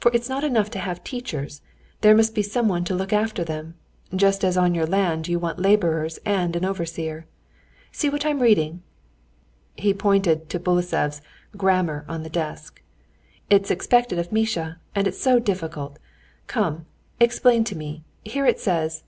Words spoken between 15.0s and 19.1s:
it's so difficult.... Come, explain to me.... Here he says...."